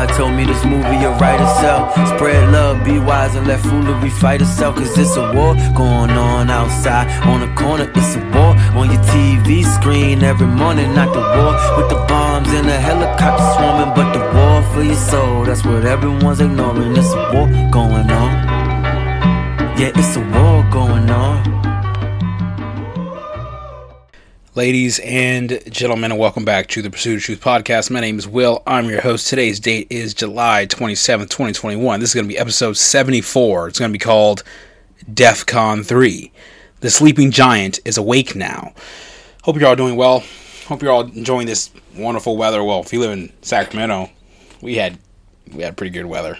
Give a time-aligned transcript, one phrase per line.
[0.00, 1.92] God told me this movie will write itself.
[2.16, 4.76] Spread love, be wise, and let foolery fight itself.
[4.76, 7.06] Cause it's a war going on outside.
[7.28, 8.56] On the corner, it's a war.
[8.80, 13.52] On your TV screen every morning, not the war with the bombs and the helicopters
[13.56, 15.44] swarming, but the war for your soul.
[15.44, 16.96] That's what everyone's ignoring.
[16.96, 18.32] It's a war going on.
[19.78, 21.59] Yeah, it's a war going on.
[24.56, 27.88] Ladies and gentlemen, welcome back to the Pursuit of Truth podcast.
[27.88, 28.64] My name is Will.
[28.66, 29.28] I'm your host.
[29.28, 32.00] Today's date is July 27th, 2021.
[32.00, 33.68] This is going to be episode 74.
[33.68, 34.42] It's going to be called
[35.14, 36.32] DEF CON 3.
[36.80, 38.74] The sleeping giant is awake now.
[39.44, 40.24] Hope you're all doing well.
[40.66, 42.64] Hope you're all enjoying this wonderful weather.
[42.64, 44.10] Well, if you live in Sacramento,
[44.62, 44.98] we had
[45.54, 46.36] we had pretty good weather.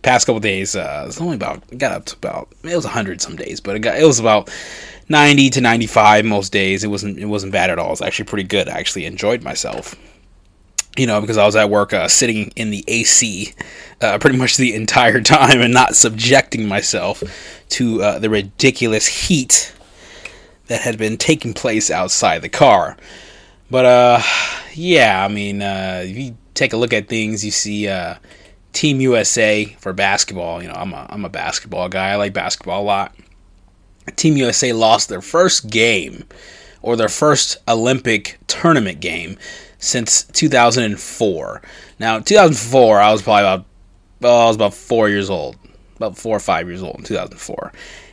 [0.00, 3.36] Past couple days, uh, it's only about got up to about it was 100 some
[3.36, 4.48] days, but it got it was about
[5.10, 6.84] 90 to 95 most days.
[6.84, 7.88] It wasn't it wasn't bad at all.
[7.88, 8.68] It was actually pretty good.
[8.68, 9.94] I actually enjoyed myself.
[10.96, 13.54] You know, because I was at work uh, sitting in the AC
[14.00, 17.22] uh, pretty much the entire time and not subjecting myself
[17.70, 19.74] to uh, the ridiculous heat
[20.66, 22.96] that had been taking place outside the car.
[23.70, 24.22] But uh,
[24.74, 28.14] yeah, I mean, uh, if you take a look at things, you see uh,
[28.72, 30.62] Team USA for basketball.
[30.62, 32.10] You know, I'm a I'm a basketball guy.
[32.10, 33.14] I like basketball a lot.
[34.16, 36.24] Team USA lost their first game
[36.82, 39.36] or their first Olympic tournament game
[39.78, 41.62] since 2004.
[41.98, 43.66] Now, 2004, I was probably about
[44.20, 45.56] well, I was about four years old,
[45.96, 47.72] about four or five years old in 2004,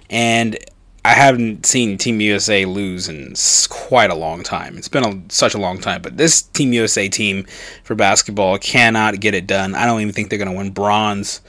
[0.09, 0.57] and
[1.03, 3.33] I haven't seen Team USA lose in
[3.69, 4.77] quite a long time.
[4.77, 7.45] It's been a, such a long time, but this Team USA team
[7.83, 9.75] for basketball cannot get it done.
[9.75, 11.41] I don't even think they're going to win bronze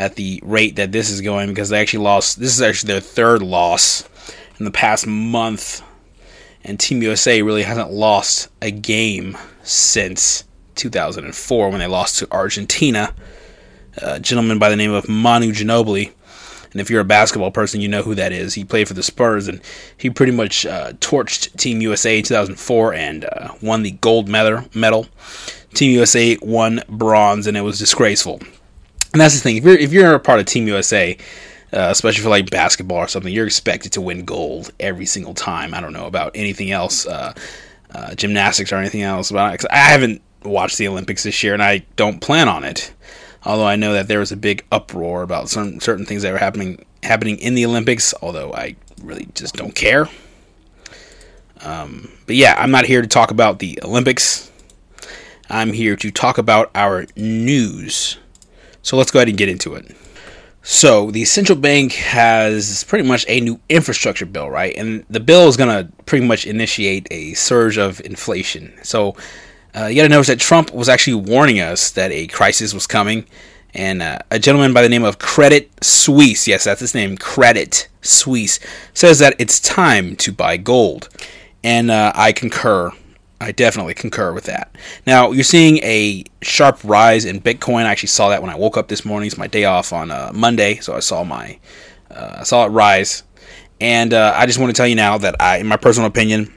[0.00, 2.40] at the rate that this is going because they actually lost.
[2.40, 4.08] This is actually their third loss
[4.58, 5.82] in the past month,
[6.64, 10.44] and Team USA really hasn't lost a game since
[10.76, 13.14] 2004 when they lost to Argentina.
[13.98, 16.12] A gentleman by the name of Manu Ginobili.
[16.72, 18.54] And if you're a basketball person, you know who that is.
[18.54, 19.60] He played for the Spurs, and
[19.98, 24.64] he pretty much uh, torched Team USA in 2004 and uh, won the gold medal.
[24.72, 25.08] Medal.
[25.74, 28.40] Team USA won bronze, and it was disgraceful.
[29.12, 29.56] And that's the thing.
[29.56, 31.16] If you're if you're a part of Team USA,
[31.72, 35.74] uh, especially for like basketball or something, you're expected to win gold every single time.
[35.74, 37.34] I don't know about anything else, uh,
[37.92, 39.32] uh, gymnastics or anything else.
[39.32, 42.92] But I, haven't watched the Olympics this year, and I don't plan on it.
[43.44, 46.38] Although I know that there was a big uproar about certain certain things that were
[46.38, 48.14] happening happening in the Olympics.
[48.22, 50.08] Although I really just don't care.
[51.62, 54.50] Um, but yeah, I'm not here to talk about the Olympics.
[55.48, 58.18] I'm here to talk about our news.
[58.82, 59.94] So let's go ahead and get into it.
[60.62, 64.76] So the central bank has pretty much a new infrastructure bill, right?
[64.76, 68.74] And the bill is going to pretty much initiate a surge of inflation.
[68.82, 69.16] So
[69.74, 72.86] uh, you got to notice that Trump was actually warning us that a crisis was
[72.86, 73.24] coming.
[73.72, 77.88] And uh, a gentleman by the name of Credit Suisse, yes, that's his name, Credit
[78.02, 78.58] Suisse,
[78.92, 81.08] says that it's time to buy gold.
[81.62, 82.90] And uh, I concur
[83.40, 84.76] I definitely concur with that.
[85.06, 87.84] Now, you're seeing a sharp rise in Bitcoin.
[87.84, 89.28] I actually saw that when I woke up this morning.
[89.28, 91.58] It's my day off on uh, Monday, so I saw my
[92.10, 93.22] uh, I saw it rise.
[93.80, 96.52] And uh, I just want to tell you now that I, in my personal opinion,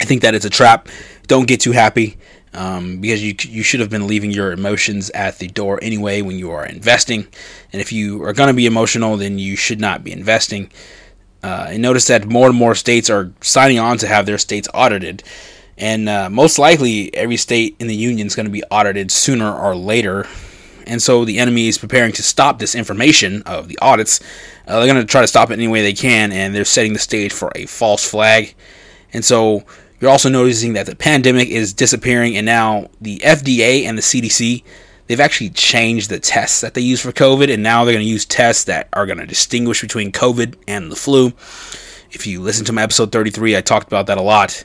[0.00, 0.88] I think that it's a trap.
[1.28, 2.18] Don't get too happy
[2.54, 6.36] um, because you you should have been leaving your emotions at the door anyway when
[6.38, 7.28] you are investing.
[7.72, 10.72] And if you are going to be emotional, then you should not be investing.
[11.42, 14.66] Uh, and notice that more and more states are signing on to have their states
[14.74, 15.22] audited
[15.76, 19.52] and uh, most likely every state in the union is going to be audited sooner
[19.52, 20.26] or later.
[20.86, 24.20] And so the enemy is preparing to stop this information of the audits.
[24.66, 26.92] Uh, they're going to try to stop it any way they can, and they're setting
[26.92, 28.54] the stage for a false flag.
[29.12, 29.64] And so
[30.00, 34.62] you're also noticing that the pandemic is disappearing, and now the FDA and the CDC
[35.06, 38.10] they've actually changed the tests that they use for COVID, and now they're going to
[38.10, 41.28] use tests that are going to distinguish between COVID and the flu.
[42.10, 44.64] If you listen to my episode 33, I talked about that a lot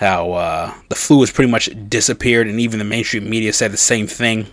[0.00, 3.76] how uh, the flu has pretty much disappeared, and even the mainstream media said the
[3.76, 4.46] same thing.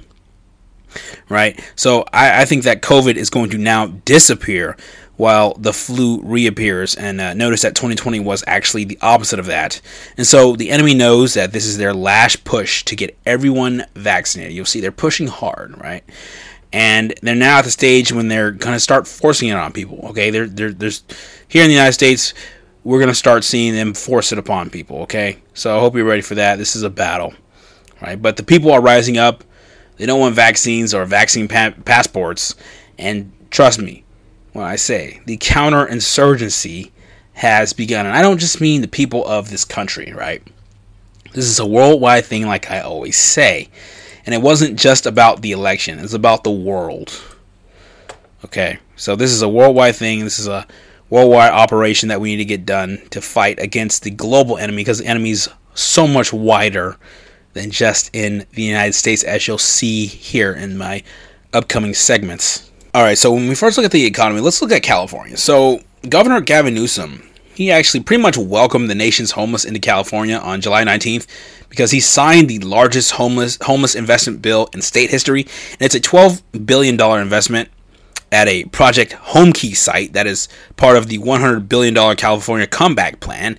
[1.29, 1.57] Right?
[1.77, 4.75] So I, I think that COVID is going to now disappear
[5.15, 6.95] while the flu reappears.
[6.95, 9.79] And uh, notice that 2020 was actually the opposite of that.
[10.17, 14.53] And so the enemy knows that this is their last push to get everyone vaccinated.
[14.53, 16.03] You'll see they're pushing hard, right?
[16.73, 19.99] And they're now at the stage when they're going to start forcing it on people.
[20.09, 21.03] Okay, they're, they're, there's
[21.47, 22.33] here in the United States,
[22.87, 25.39] we're going to start seeing them force it upon people, okay?
[25.53, 26.55] So I hope you're ready for that.
[26.55, 27.33] This is a battle,
[28.01, 28.19] right?
[28.19, 29.43] But the people are rising up.
[29.97, 32.55] They don't want vaccines or vaccine pa- passports.
[32.97, 34.05] And trust me
[34.53, 36.91] when I say the counterinsurgency
[37.33, 38.05] has begun.
[38.05, 40.41] And I don't just mean the people of this country, right?
[41.33, 43.67] This is a worldwide thing, like I always say.
[44.25, 47.21] And it wasn't just about the election, it's about the world.
[48.45, 50.23] Okay, so this is a worldwide thing.
[50.23, 50.65] This is a
[51.09, 54.99] worldwide operation that we need to get done to fight against the global enemy because
[54.99, 56.97] the enemy's so much wider
[57.53, 61.03] than just in the United States, as you'll see here in my
[61.53, 62.71] upcoming segments.
[62.93, 65.37] All right, so when we first look at the economy, let's look at California.
[65.37, 70.61] So, Governor Gavin Newsom, he actually pretty much welcomed the nation's homeless into California on
[70.61, 71.25] July 19th
[71.69, 75.99] because he signed the largest homeless homeless investment bill in state history, and it's a
[75.99, 77.69] 12 billion dollar investment
[78.31, 83.19] at a Project Homekey site that is part of the 100 billion dollar California Comeback
[83.19, 83.57] Plan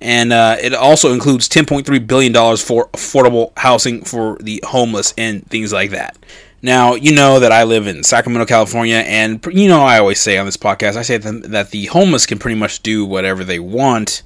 [0.00, 5.46] and uh, it also includes 10.3 billion dollars for affordable housing for the homeless and
[5.48, 6.16] things like that.
[6.62, 10.36] Now, you know that I live in Sacramento, California, and you know I always say
[10.36, 14.22] on this podcast, I say that the homeless can pretty much do whatever they want,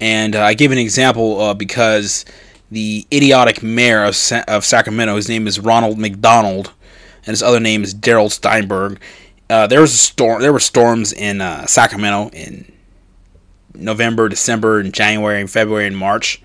[0.00, 2.24] and uh, I give an example uh, because
[2.70, 6.72] the idiotic mayor of, Sa- of Sacramento, his name is Ronald McDonald,
[7.28, 8.98] and his other name is Darrell Steinberg.
[9.50, 10.40] Uh, there was a storm.
[10.40, 12.72] There were storms in uh, Sacramento in
[13.74, 16.40] November, December, and January, and February, and March.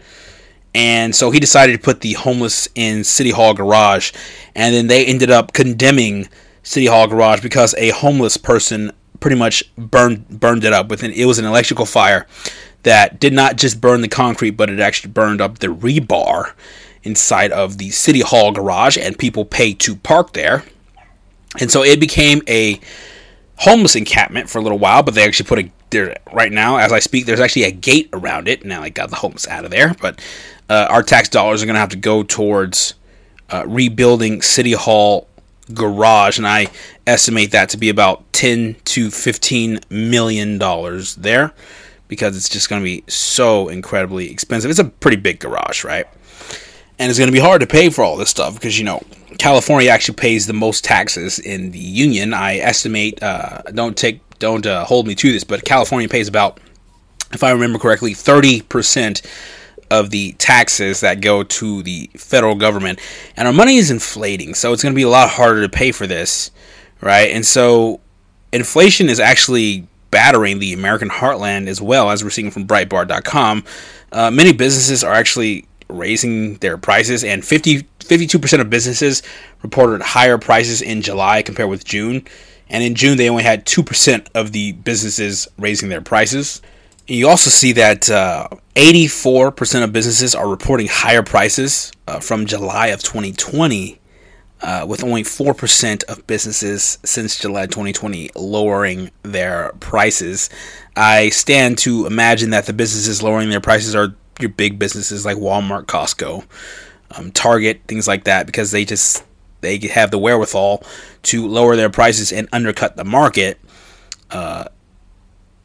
[0.76, 4.12] And so he decided to put the homeless in City Hall garage.
[4.56, 6.28] And then they ended up condemning
[6.64, 8.92] City Hall garage because a homeless person
[9.22, 12.28] pretty much burned burned it up with it was an electrical fire
[12.82, 16.52] that did not just burn the concrete but it actually burned up the rebar
[17.04, 20.66] inside of the city hall garage and people paid to park there
[21.60, 22.80] and so it became a
[23.58, 26.92] homeless encampment for a little while but they actually put a there right now as
[26.92, 27.26] I speak.
[27.26, 28.66] There's actually a gate around it.
[28.66, 30.20] Now I got the homeless out of there, but
[30.70, 32.96] uh, our tax dollars are going to have to go towards
[33.50, 35.28] uh, rebuilding City Hall
[35.74, 36.68] garage, and I
[37.08, 41.54] estimate that to be about 10 to 15 million dollars there
[42.10, 44.70] because it's just going to be so incredibly expensive.
[44.70, 46.06] It's a pretty big garage, right?
[47.04, 49.04] And it's going to be hard to pay for all this stuff because you know
[49.38, 52.34] California actually pays the most taxes in the union.
[52.34, 53.22] I estimate.
[53.22, 56.62] Uh, don't take don't uh, hold me to this, but California pays about,
[57.34, 59.22] if I remember correctly, 30%
[59.92, 63.02] of the taxes that go to the federal government.
[63.36, 65.92] And our money is inflating, so it's going to be a lot harder to pay
[65.92, 66.52] for this,
[67.02, 67.32] right?
[67.32, 68.00] And so
[68.54, 73.66] inflation is actually battering the American heartland as well, as we're seeing from Breitbart.com.
[74.14, 79.24] Uh, many businesses are actually raising their prices, and 50, 52% of businesses
[79.62, 82.26] reported higher prices in July compared with June.
[82.70, 86.62] And in June, they only had 2% of the businesses raising their prices.
[87.08, 92.88] You also see that uh, 84% of businesses are reporting higher prices uh, from July
[92.88, 94.00] of 2020,
[94.62, 100.50] uh, with only 4% of businesses since July 2020 lowering their prices.
[100.96, 105.38] I stand to imagine that the businesses lowering their prices are your big businesses like
[105.38, 106.46] Walmart, Costco,
[107.12, 109.24] um, Target, things like that, because they just
[109.62, 110.84] they have the wherewithal
[111.24, 113.60] to lower their prices and undercut the market,
[114.32, 114.66] uh,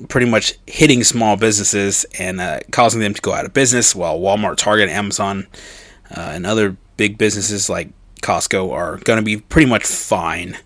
[0.09, 3.95] pretty much hitting small businesses and uh, causing them to go out of business.
[3.95, 5.47] While Walmart, Target, Amazon,
[6.17, 7.91] uh, and other big businesses like
[8.23, 10.59] Costco are going to be pretty much fine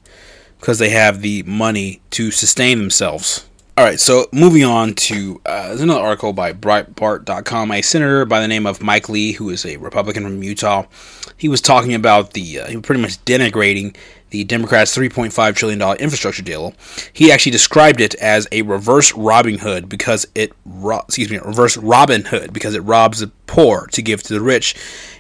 [0.61, 3.49] because they have the money to sustain themselves.
[3.75, 7.73] All right, so moving on to uh, there's another article by Breitbart.com.
[7.73, 10.85] A senator by the name of Mike Lee, who is a Republican from Utah,
[11.39, 13.97] he was talking about the uh, pretty much denigrating
[14.29, 16.75] the Democrats' 3.5 trillion dollar infrastructure deal.
[17.15, 21.79] He actually described it as a reverse Robin Hood because it ro- excuse me reverse
[21.79, 24.75] Robin Hood because it robs the poor to give to the rich,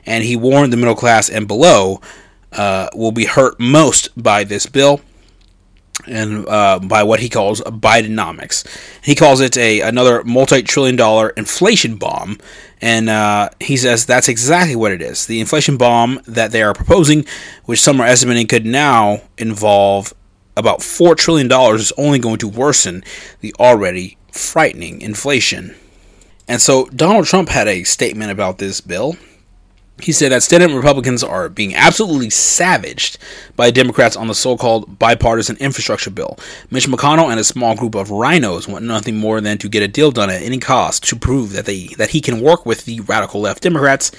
[0.05, 2.03] and he warned the middle class and below
[2.53, 5.01] uh, will be hurt most by this bill
[6.07, 8.67] and uh, by what he calls Bidenomics.
[9.03, 12.39] He calls it a another multi-trillion dollar inflation bomb,
[12.81, 15.27] and uh, he says that's exactly what it is.
[15.27, 17.25] The inflation bomb that they are proposing,
[17.65, 20.13] which some are estimating could now involve
[20.57, 23.05] about four trillion dollars, is only going to worsen
[23.41, 25.75] the already frightening inflation.
[26.49, 29.17] And so Donald Trump had a statement about this bill.
[30.01, 33.19] He said that Senate Republicans are being absolutely savaged
[33.55, 36.39] by Democrats on the so called bipartisan infrastructure bill.
[36.71, 39.89] Mitch McConnell and a small group of RINOs want nothing more than to get a
[39.89, 43.01] deal done at any cost to prove that they that he can work with the
[43.01, 44.11] radical left Democrats.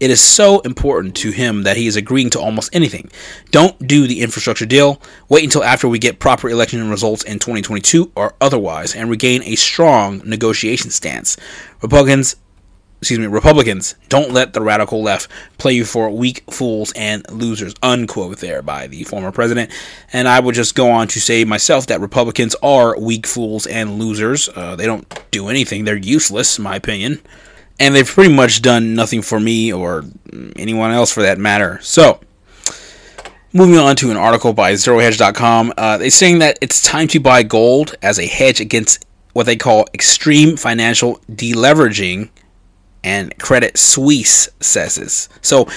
[0.00, 3.10] It is so important to him that he is agreeing to almost anything.
[3.50, 5.00] Don't do the infrastructure deal.
[5.28, 9.56] Wait until after we get proper election results in 2022 or otherwise and regain a
[9.56, 11.36] strong negotiation stance.
[11.82, 12.36] Republicans
[13.00, 17.74] excuse me, Republicans, don't let the radical left play you for weak fools and losers,
[17.82, 19.70] unquote, there by the former president.
[20.12, 23.98] And I would just go on to say myself that Republicans are weak fools and
[23.98, 24.50] losers.
[24.54, 27.20] Uh, they don't do anything, they're useless, in my opinion.
[27.78, 30.04] And they've pretty much done nothing for me or
[30.56, 31.78] anyone else for that matter.
[31.82, 32.20] So,
[33.52, 37.42] Moving on to an article by ZeroHedge.com, uh, they're saying that it's time to buy
[37.42, 42.28] gold as a hedge against what they call extreme financial deleveraging,
[43.02, 45.28] and Credit Suisse says.
[45.42, 45.68] So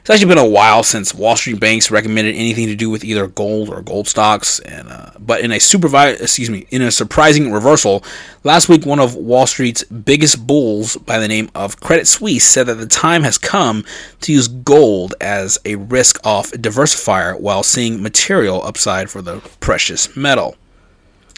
[0.00, 3.26] it's actually been a while since Wall Street banks recommended anything to do with either
[3.26, 7.52] gold or gold stocks, and uh, but in a supervi- excuse me, in a surprising
[7.52, 8.02] reversal,
[8.42, 12.66] last week one of Wall Street's biggest bulls by the name of Credit Suisse said
[12.66, 13.84] that the time has come
[14.22, 20.56] to use gold as a risk-off diversifier while seeing material upside for the precious metal.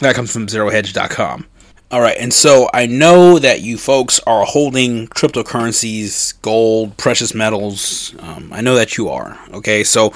[0.01, 1.47] That comes from ZeroHedge.com.
[1.93, 8.15] All right, and so I know that you folks are holding cryptocurrencies, gold, precious metals.
[8.19, 9.39] Um, I know that you are.
[9.53, 10.15] Okay, so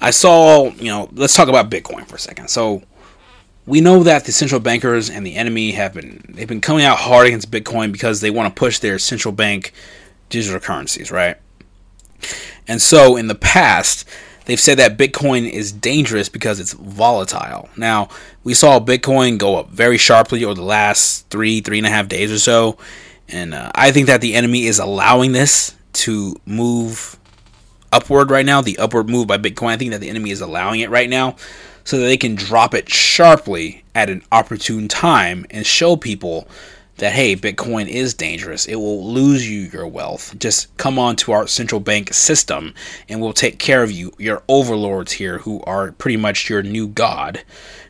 [0.00, 2.50] I saw, you know, let's talk about Bitcoin for a second.
[2.50, 2.82] So
[3.66, 6.98] we know that the central bankers and the enemy have been they've been coming out
[6.98, 9.72] hard against Bitcoin because they want to push their central bank
[10.28, 11.36] digital currencies, right?
[12.66, 14.08] And so in the past,
[14.44, 17.68] they've said that Bitcoin is dangerous because it's volatile.
[17.76, 18.08] Now,
[18.44, 22.08] we saw Bitcoin go up very sharply over the last three, three and a half
[22.08, 22.78] days or so.
[23.28, 27.18] And uh, I think that the enemy is allowing this to move
[27.92, 28.60] upward right now.
[28.60, 31.36] The upward move by Bitcoin, I think that the enemy is allowing it right now
[31.84, 36.46] so that they can drop it sharply at an opportune time and show people
[36.98, 38.66] that hey, Bitcoin is dangerous.
[38.66, 40.38] It will lose you your wealth.
[40.38, 42.74] Just come on to our central bank system
[43.08, 46.86] and we'll take care of you, your overlords here who are pretty much your new
[46.86, 47.42] god.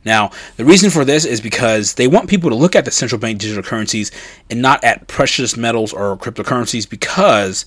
[0.04, 3.21] Now, the reason for this is because they want people to look at the central
[3.21, 4.11] bank digital currencies
[4.50, 7.64] and not at precious metals or cryptocurrencies because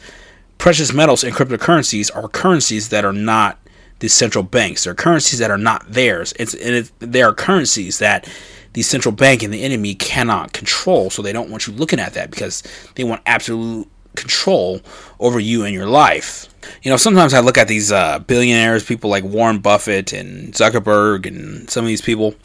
[0.58, 3.60] precious metals and cryptocurrencies are currencies that are not
[4.00, 4.84] the central banks.
[4.84, 6.34] They're currencies that are not theirs.
[6.38, 8.30] It's and they are currencies that
[8.75, 11.10] the central bank and the enemy cannot control.
[11.10, 12.62] So they don't want you looking at that because
[12.96, 14.82] they want absolute control
[15.17, 16.50] over you and your life.
[16.84, 21.25] You know, sometimes I look at these uh, billionaires, people like Warren Buffett and Zuckerberg
[21.25, 22.36] and some of these people,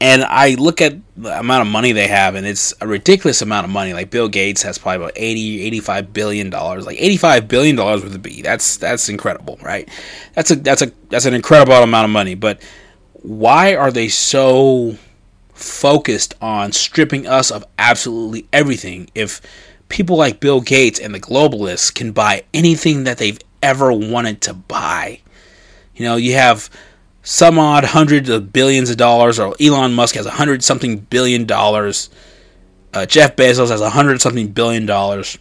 [0.00, 3.66] and I look at the amount of money they have, and it's a ridiculous amount
[3.66, 3.92] of money.
[3.92, 6.86] Like Bill Gates has probably about 80, 85 billion dollars.
[6.86, 8.40] Like 85 billion dollars with a B.
[8.40, 9.88] That's that's incredible, right?
[10.32, 12.34] That's a that's a that's an incredible amount of money.
[12.34, 12.62] But
[13.24, 14.96] why are they so
[15.54, 19.40] focused on stripping us of absolutely everything if
[19.88, 24.54] people like Bill Gates and the globalists can buy anything that they've ever wanted to
[24.54, 25.20] buy.
[25.94, 26.68] You know, you have
[27.22, 31.46] some odd hundreds of billions of dollars, or Elon Musk has a hundred something billion
[31.46, 32.10] dollars.
[32.92, 35.38] Uh, Jeff Bezos has a hundred something billion dollars.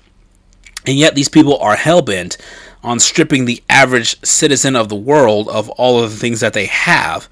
[0.85, 2.37] And yet these people are hell bent
[2.83, 6.65] on stripping the average citizen of the world of all of the things that they
[6.65, 7.29] have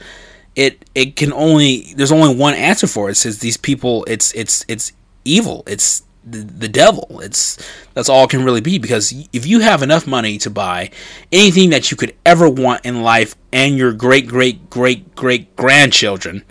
[0.55, 3.15] it it can only there's only one answer for it.
[3.15, 4.91] Says these people it's it's it's
[5.25, 5.63] evil.
[5.67, 7.19] It's the, the devil.
[7.21, 7.57] It's
[7.93, 10.91] that's all it can really be because if you have enough money to buy
[11.31, 16.43] anything that you could ever want in life and your great great great great grandchildren,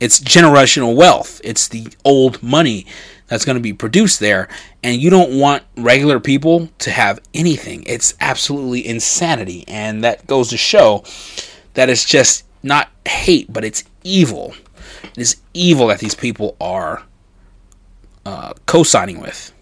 [0.00, 1.40] it's generational wealth.
[1.44, 2.86] It's the old money
[3.26, 4.48] that's going to be produced there
[4.82, 7.82] and you don't want regular people to have anything.
[7.86, 11.04] It's absolutely insanity and that goes to show
[11.72, 14.54] that it's just not hate, but it's evil.
[15.04, 17.02] It is evil that these people are
[18.26, 19.52] uh, co-signing with.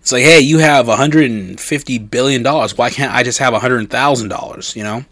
[0.00, 2.78] It's like, hey, you have 150 billion dollars.
[2.78, 4.76] Why can't I just have 100,000 dollars?
[4.76, 5.04] You know,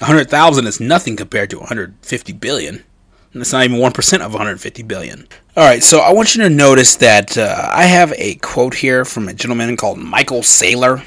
[0.00, 2.84] 100,000 is nothing compared to 150 billion.
[3.32, 5.26] And it's not even 1% of 150 billion.
[5.56, 9.04] All right, so I want you to notice that uh, I have a quote here
[9.04, 11.04] from a gentleman called Michael Saylor.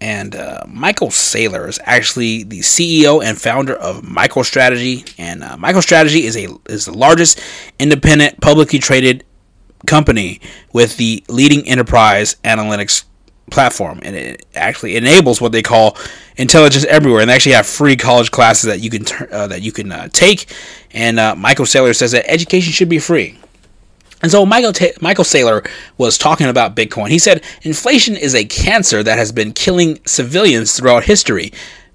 [0.00, 5.14] And uh, Michael Saylor is actually the CEO and founder of MicroStrategy.
[5.18, 7.40] And uh, MicroStrategy is a is the largest
[7.78, 9.24] independent, publicly traded
[9.86, 10.40] company
[10.72, 13.04] with the leading enterprise analytics
[13.50, 15.96] platform, and it actually enables what they call
[16.36, 17.20] intelligence everywhere.
[17.20, 20.08] And they actually have free college classes that you can uh, that you can uh,
[20.08, 20.52] take.
[20.92, 23.38] And uh, Michael Saylor says that education should be free.
[24.22, 25.66] And so Michael Ta- Michael Saylor
[25.98, 27.08] was talking about Bitcoin.
[27.08, 31.52] He said inflation is a cancer that has been killing civilians throughout history.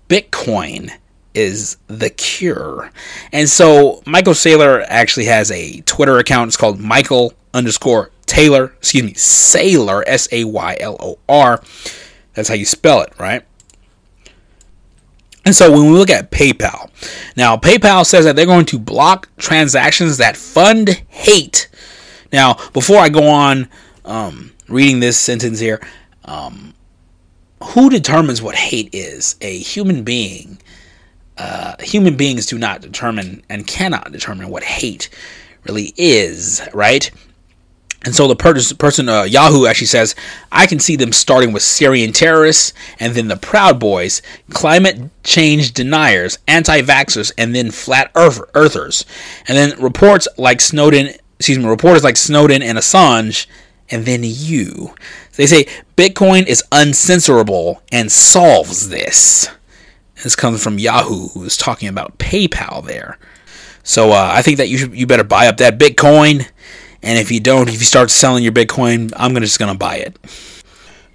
[0.10, 0.92] Bitcoin
[1.34, 2.92] is the cure.
[3.32, 6.50] And so Michael Saylor actually has a Twitter account.
[6.50, 8.74] It's called Michael underscore Taylor.
[8.78, 11.62] Excuse me, Saylor S A Y L O R.
[12.34, 13.44] That's how you spell it, right?
[15.46, 16.90] And so when we look at PayPal,
[17.38, 21.70] now PayPal says that they're going to block transactions that fund hate
[22.36, 23.68] now, before I go on
[24.04, 25.82] um, reading this sentence here,
[26.26, 26.74] um,
[27.64, 29.36] who determines what hate is?
[29.42, 30.60] A human being.
[31.38, 35.10] Uh, human beings do not determine and cannot determine what hate
[35.64, 37.12] really is, right?
[38.06, 40.16] And so the per- person, uh, Yahoo, actually says,
[40.52, 45.74] I can see them starting with Syrian terrorists, and then the Proud Boys, climate change
[45.74, 49.06] deniers, anti vaxxers, and then flat earthers.
[49.48, 53.48] And then reports like Snowden, excuse me, reporters like Snowden and Assange,
[53.90, 54.96] and then you.
[55.36, 59.50] They say Bitcoin is uncensorable and solves this.
[60.24, 63.20] This comes from Yahoo, who is talking about PayPal there.
[63.84, 66.48] So uh, I think that you should, you better buy up that Bitcoin
[67.06, 69.98] and if you don't, if you start selling your Bitcoin, I'm gonna just gonna buy
[69.98, 70.18] it.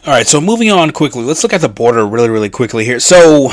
[0.07, 3.01] All right, so moving on quickly, let's look at the border really, really quickly here.
[3.01, 3.51] So,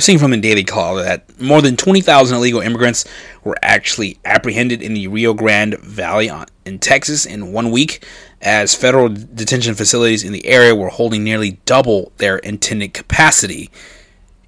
[0.00, 3.04] seeing from the Daily Caller that more than 20,000 illegal immigrants
[3.44, 6.30] were actually apprehended in the Rio Grande Valley
[6.64, 8.04] in Texas in one week,
[8.42, 13.70] as federal detention facilities in the area were holding nearly double their intended capacity.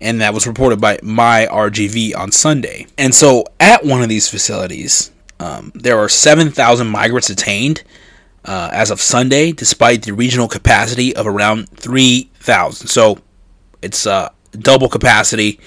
[0.01, 2.87] And that was reported by MyRGV on Sunday.
[2.99, 5.11] And so, at one of these facilities,
[5.41, 7.83] um, there are 7,000 migrants detained
[8.47, 12.89] uh, as of Sunday, despite the regional capacity of around 3,000.
[12.89, 13.19] So
[13.83, 15.61] it's uh, double capacity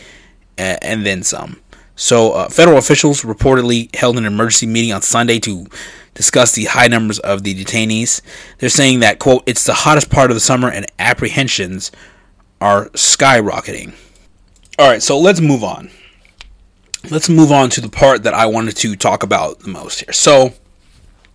[0.58, 1.62] and, then some.
[1.96, 5.68] So, uh, federal officials reportedly held an emergency meeting on Sunday to
[6.14, 8.22] discuss the high numbers of the detainees.
[8.58, 11.92] They're saying that, quote, it's the hottest part of the summer and apprehensions
[12.60, 13.94] are skyrocketing.
[14.78, 15.90] All right, so let's move on
[17.10, 20.14] let's move on to the part that I wanted to talk about the most here.
[20.14, 20.54] So,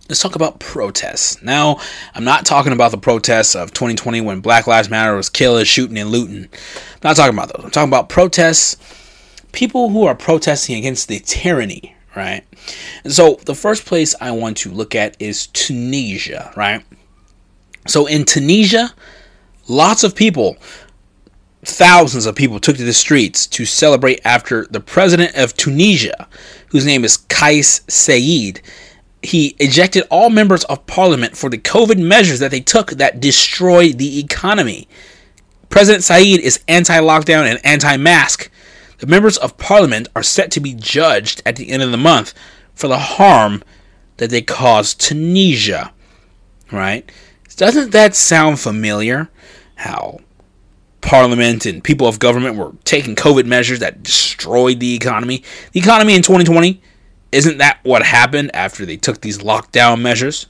[0.09, 1.41] let's talk about protests.
[1.41, 1.79] Now,
[2.13, 5.97] I'm not talking about the protests of 2020 when Black Lives Matter was killing, shooting,
[5.97, 6.43] and looting.
[6.45, 7.65] I'm not talking about those.
[7.65, 8.77] I'm talking about protests,
[9.51, 12.43] people who are protesting against the tyranny, right?
[13.03, 16.83] And so, the first place I want to look at is Tunisia, right?
[17.87, 18.93] So, in Tunisia,
[19.67, 20.57] lots of people
[21.67, 26.27] thousands of people took to the streets to celebrate after the president of Tunisia,
[26.69, 28.61] whose name is Kais Saied,
[29.21, 33.97] he ejected all members of parliament for the COVID measures that they took that destroyed
[33.97, 34.87] the economy.
[35.69, 38.49] President Saied is anti lockdown and anti mask.
[38.99, 42.33] The members of parliament are set to be judged at the end of the month
[42.73, 43.63] for the harm
[44.17, 45.91] that they caused Tunisia.
[46.71, 47.11] Right?
[47.57, 49.29] Doesn't that sound familiar?
[49.75, 50.19] How
[51.05, 55.43] parliament and people of government were taking COVID measures that destroyed the economy.
[55.71, 56.81] The economy in 2020,
[57.31, 60.47] isn't that what happened after they took these lockdown measures?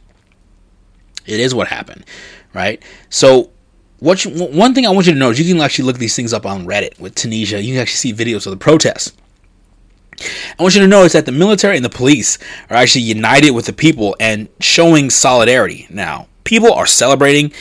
[1.26, 2.06] It is what happened,
[2.54, 2.82] right?
[3.10, 3.52] So,
[4.00, 6.16] what you, one thing I want you to know is you can actually look these
[6.16, 7.62] things up on Reddit with Tunisia.
[7.62, 9.14] You can actually see videos of the protests.
[10.58, 12.38] I want you to know is that the military and the police
[12.70, 15.88] are actually united with the people and showing solidarity.
[15.90, 17.52] Now, people are celebrating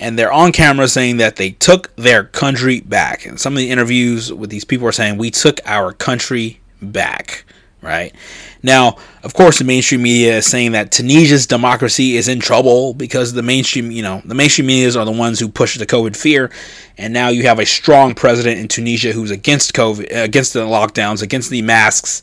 [0.00, 3.26] and they're on camera saying that they took their country back.
[3.26, 7.44] And some of the interviews with these people are saying, We took our country back,
[7.82, 8.14] right?
[8.62, 13.32] Now, of course, the mainstream media is saying that Tunisia's democracy is in trouble because
[13.32, 16.50] the mainstream, you know, the mainstream medias are the ones who push the COVID fear,
[16.98, 21.22] and now you have a strong president in Tunisia who's against COVID, against the lockdowns,
[21.22, 22.22] against the masks,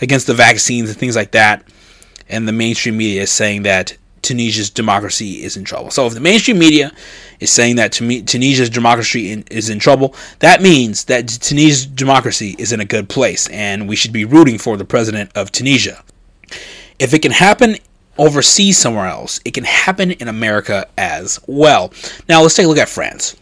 [0.00, 1.64] against the vaccines and things like that.
[2.28, 5.90] And the mainstream media is saying that Tunisia's democracy is in trouble.
[5.90, 6.92] So if the mainstream media
[7.40, 12.80] is saying that Tunisia's democracy is in trouble, that means that Tunisia's democracy is in
[12.80, 16.02] a good place, and we should be rooting for the president of Tunisia.
[16.98, 17.76] If it can happen
[18.16, 21.92] overseas somewhere else, it can happen in America as well.
[22.28, 23.36] Now let's take a look at France.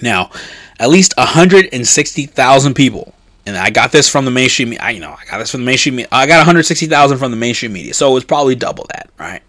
[0.00, 0.30] Now,
[0.78, 3.12] at least 160,000 people
[3.48, 4.74] and I got this from the mainstream.
[4.78, 5.98] I you know I got this from the mainstream.
[6.12, 9.42] I got 160,000 from the mainstream media, so it's probably double that, right?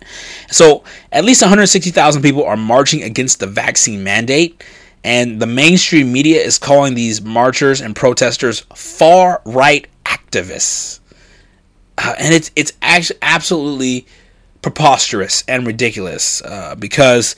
[0.50, 4.64] So at least 160,000 people are marching against the vaccine mandate,
[5.04, 11.02] and the mainstream media is calling these marchers and protesters far right activists,
[11.98, 14.08] uh, and it's it's actually absolutely
[14.62, 17.36] preposterous and ridiculous uh, because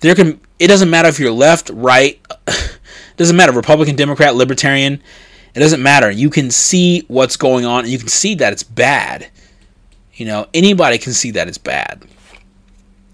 [0.00, 2.20] there can it doesn't matter if you're left, right,
[3.16, 5.02] doesn't matter Republican, Democrat, Libertarian
[5.54, 6.10] it doesn't matter.
[6.10, 9.28] You can see what's going on and you can see that it's bad.
[10.14, 12.04] You know, anybody can see that it's bad.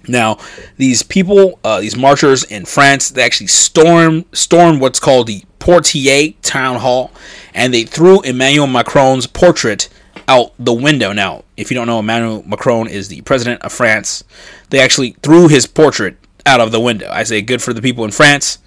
[0.08, 0.38] Now,
[0.76, 6.34] these people, uh, these marchers in France, they actually stormed stormed what's called the Poitiers
[6.42, 7.10] town hall,
[7.52, 9.88] and they threw Emmanuel Macron's portrait
[10.26, 11.12] out the window.
[11.12, 14.24] Now, if you don't know, Emmanuel Macron is the president of France.
[14.70, 17.10] They actually threw his portrait out of the window.
[17.10, 18.58] I say good for the people in France.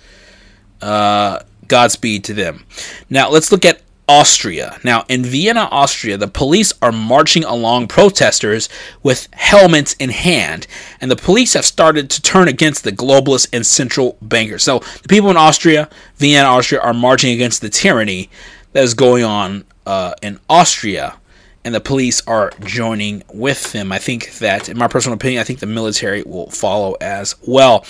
[0.81, 2.65] Uh, Godspeed to them.
[3.09, 4.79] Now, let's look at Austria.
[4.83, 8.67] Now, in Vienna, Austria, the police are marching along protesters
[9.01, 10.67] with helmets in hand,
[10.99, 14.63] and the police have started to turn against the globalists and central bankers.
[14.63, 18.29] So, the people in Austria, Vienna, Austria, are marching against the tyranny
[18.73, 21.17] that is going on uh, in Austria
[21.63, 23.91] and the police are joining with them.
[23.91, 27.85] I think that, in my personal opinion, I think the military will follow as well.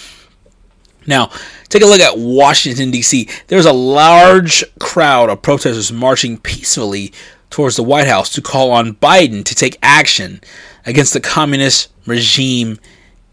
[1.06, 1.32] Now,
[1.70, 3.28] take a look at Washington, D.C.
[3.48, 7.14] There's a large crowd of protesters marching peacefully
[7.50, 10.42] towards the White House to call on Biden to take action
[10.86, 12.80] against the communist regime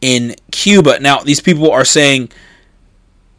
[0.00, 1.00] in Cuba.
[1.00, 2.30] Now, these people are saying,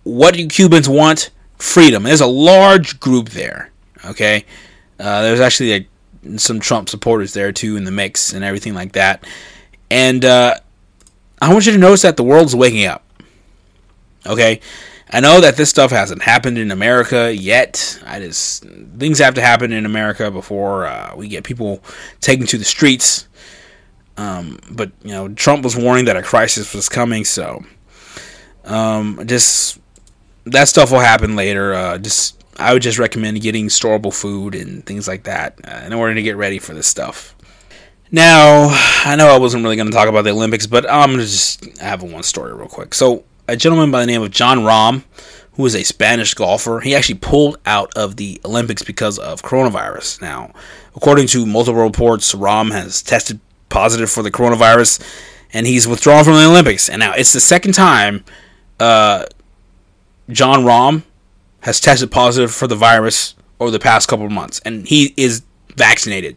[0.04, 1.30] what do Cubans want?
[1.58, 2.04] Freedom.
[2.04, 3.72] There's a large group there.
[4.04, 4.46] Okay,
[5.00, 5.88] uh, there's actually a
[6.38, 9.26] some Trump supporters there too in the mix and everything like that.
[9.90, 10.56] And uh,
[11.42, 13.04] I want you to notice that the world's waking up.
[14.26, 14.62] Okay,
[15.10, 18.02] I know that this stuff hasn't happened in America yet.
[18.06, 18.64] I just
[18.98, 21.84] things have to happen in America before uh, we get people
[22.20, 23.28] taken to the streets.
[24.18, 27.64] Um, but you know, Trump was warning that a crisis was coming, so
[28.66, 29.80] um, just
[30.46, 31.74] that stuff will happen later.
[31.74, 35.94] Uh, just I would just recommend getting storable food and things like that uh, in
[35.94, 37.36] order to get ready for this stuff.
[38.12, 38.68] Now,
[39.06, 41.78] I know I wasn't really going to talk about the Olympics, but I'm to just
[41.80, 42.94] have one story real quick.
[42.94, 45.04] So, a gentleman by the name of Jon Rahm,
[45.54, 50.22] who is a Spanish golfer, he actually pulled out of the Olympics because of coronavirus.
[50.22, 50.54] Now,
[50.96, 55.04] according to multiple reports, Rahm has tested positive for the coronavirus
[55.54, 56.88] and he's withdrawn from the Olympics.
[56.90, 58.24] And now it's the second time
[58.80, 59.26] uh,
[60.30, 61.04] Jon Rahm
[61.60, 65.44] has tested positive for the virus over the past couple of months, and he is
[65.76, 66.36] vaccinated,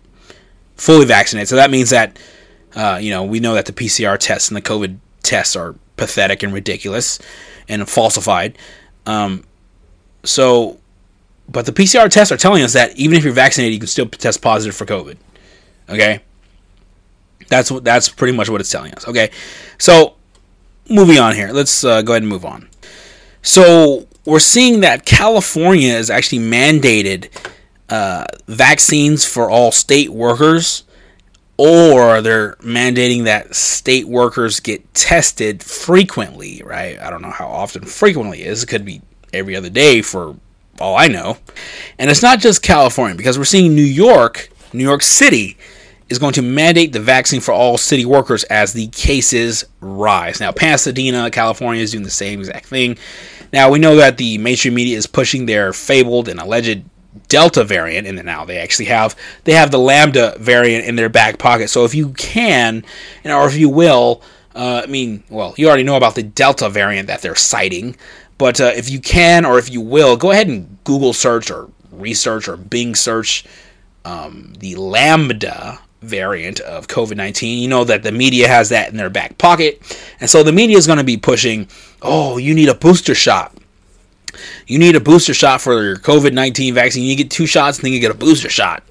[0.75, 1.49] fully vaccinated.
[1.49, 2.19] So that means that
[2.75, 6.43] uh, you know we know that the PCR tests and the COVID tests are pathetic
[6.43, 7.19] and ridiculous
[7.69, 8.57] and falsified.
[9.07, 9.45] Um,
[10.23, 10.79] so,
[11.49, 14.07] but the PCR tests are telling us that even if you're vaccinated, you can still
[14.07, 15.17] test positive for COVID.
[15.89, 16.21] Okay,
[17.49, 19.07] that's what that's pretty much what it's telling us.
[19.07, 19.31] Okay,
[19.79, 20.15] so
[20.89, 22.69] moving on here, let's uh, go ahead and move on.
[23.43, 27.29] So we're seeing that California has actually mandated
[27.91, 30.85] uh, vaccines for all state workers,
[31.57, 36.99] or they're mandating that state workers get tested frequently, right?
[36.99, 38.63] I don't know how often frequently is.
[38.63, 40.37] It could be every other day for
[40.81, 41.39] all I know.
[41.99, 45.57] And it's not just California, because we're seeing New York, New York City,
[46.09, 50.41] is going to mandate the vaccine for all city workers as the cases rise.
[50.41, 52.99] Now, Pasadena, California is doing the same exact thing.
[53.53, 56.85] Now we know that the mainstream media is pushing their fabled and alleged
[57.29, 61.39] Delta variant, and now they actually have they have the Lambda variant in their back
[61.39, 61.69] pocket.
[61.69, 62.85] So if you can,
[63.25, 64.23] or if you will,
[64.55, 67.97] uh, I mean, well, you already know about the Delta variant that they're citing,
[68.39, 71.71] but uh, if you can or if you will, go ahead and Google search or
[71.93, 73.45] research or Bing search
[74.05, 77.59] um, the Lambda variant of COVID 19.
[77.59, 79.81] You know that the media has that in their back pocket.
[80.21, 81.69] And so the media is going to be pushing,
[82.03, 83.57] oh, you need a booster shot.
[84.67, 87.05] You need a booster shot for your COVID 19 vaccine.
[87.05, 88.83] You get two shots and then you get a booster shot,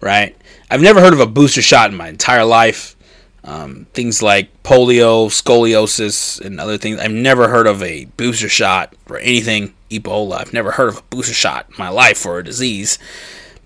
[0.00, 0.36] right?
[0.70, 2.96] I've never heard of a booster shot in my entire life.
[3.44, 6.98] Um, things like polio, scoliosis, and other things.
[6.98, 10.40] I've never heard of a booster shot for anything Ebola.
[10.40, 12.98] I've never heard of a booster shot in my life for a disease.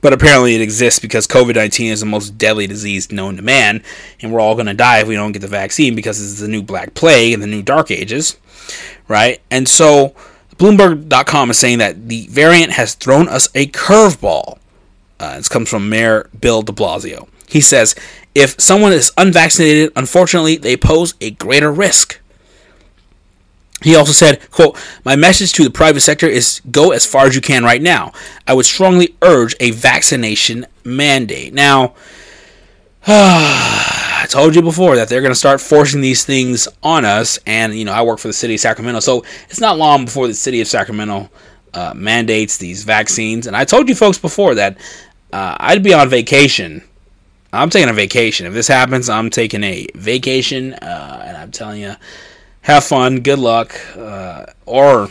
[0.01, 3.83] But apparently it exists because COVID 19 is the most deadly disease known to man,
[4.21, 6.49] and we're all going to die if we don't get the vaccine because it's the
[6.49, 8.37] new Black Plague and the new Dark Ages,
[9.09, 9.41] right?
[9.51, 10.15] And so
[10.59, 14.59] Bloomberg.com is saying that the variant has thrown us a curveball.
[15.21, 17.29] Uh, this comes from Mayor Bill de Blasio.
[17.49, 17.95] He says,
[18.35, 22.21] if someone is unvaccinated, unfortunately, they pose a greater risk.
[23.83, 27.37] He also said, quote, My message to the private sector is go as far as
[27.37, 28.13] you can right now.
[28.47, 31.55] I would strongly urge a vaccination mandate.
[31.55, 31.95] Now,
[33.07, 37.39] I told you before that they're going to start forcing these things on us.
[37.47, 39.01] And, you know, I work for the city of Sacramento.
[39.01, 41.31] So it's not long before the city of Sacramento
[41.75, 43.47] uh, mandates these vaccines.
[43.47, 44.79] And I told you folks before that
[45.33, 46.83] uh, I'd be on vacation.
[47.53, 48.47] I'm taking a vacation.
[48.47, 50.75] If this happens, I'm taking a vacation.
[50.75, 51.95] Uh, and I'm telling you,
[52.63, 55.09] have fun, good luck, uh, or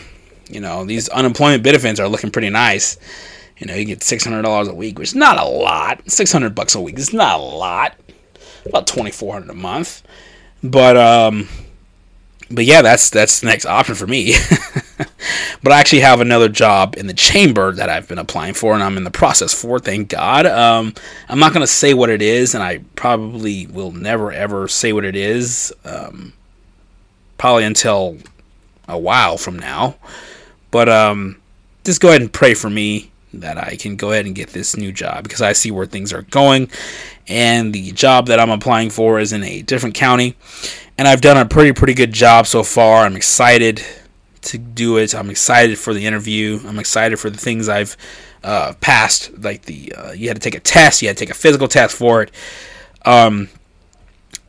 [0.48, 2.98] you know these unemployment benefits are looking pretty nice.
[3.58, 6.08] You know, you get six hundred dollars a week, which is not a lot.
[6.08, 7.96] Six hundred bucks a week is not a lot.
[8.68, 10.02] About twenty four hundred a month,
[10.62, 11.48] but um,
[12.50, 14.34] but yeah, that's that's the next option for me.
[15.62, 18.82] but I actually have another job in the chamber that I've been applying for, and
[18.82, 19.78] I'm in the process for.
[19.78, 20.46] Thank God.
[20.46, 20.94] Um,
[21.28, 25.04] I'm not gonna say what it is, and I probably will never ever say what
[25.04, 25.72] it is.
[25.84, 26.32] Um,
[27.38, 28.18] probably until
[28.88, 29.96] a while from now.
[30.70, 31.40] But um,
[31.84, 34.76] just go ahead and pray for me that I can go ahead and get this
[34.76, 36.70] new job because I see where things are going.
[37.26, 40.36] And the job that I'm applying for is in a different county.
[40.96, 43.04] And I've done a pretty, pretty good job so far.
[43.04, 43.82] I'm excited
[44.42, 45.14] to do it.
[45.14, 46.60] I'm excited for the interview.
[46.66, 47.96] I'm excited for the things I've
[48.42, 51.30] uh, passed like the uh, you had to take a test, you had to take
[51.30, 52.30] a physical test for it.
[53.04, 53.48] Um,